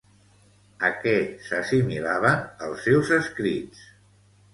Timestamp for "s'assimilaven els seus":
1.49-3.13